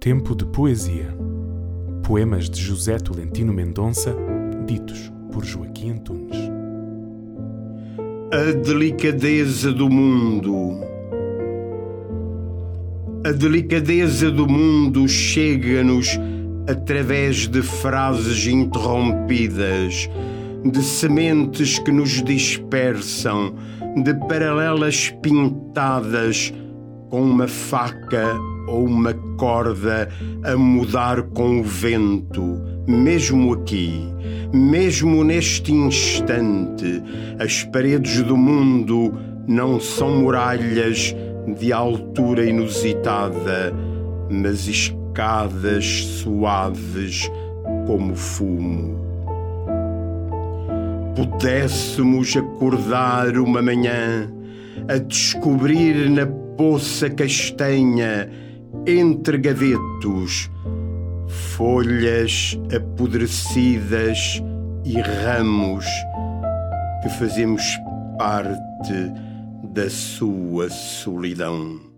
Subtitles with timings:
[0.00, 1.14] Tempo de Poesia.
[2.02, 4.16] Poemas de José Tolentino Mendonça,
[4.66, 6.38] ditos por Joaquim Antunes.
[8.32, 10.80] A delicadeza do mundo.
[13.26, 16.18] A delicadeza do mundo chega-nos
[16.66, 20.08] através de frases interrompidas,
[20.64, 23.54] de sementes que nos dispersam,
[24.02, 26.54] de paralelas pintadas
[27.10, 28.40] com uma faca
[28.70, 30.08] ou uma corda
[30.44, 34.08] a mudar com o vento, mesmo aqui,
[34.52, 37.02] mesmo neste instante,
[37.38, 39.12] as paredes do mundo
[39.46, 41.14] não são muralhas
[41.58, 43.74] de altura inusitada,
[44.30, 47.28] mas escadas suaves
[47.86, 49.00] como fumo.
[51.16, 54.30] Pudéssemos acordar uma manhã
[54.88, 58.30] a descobrir na poça castanha
[58.86, 60.50] entre gavetos,
[61.56, 64.42] folhas apodrecidas
[64.84, 65.84] e ramos
[67.02, 67.62] que fazemos
[68.18, 69.12] parte
[69.72, 71.89] da sua solidão.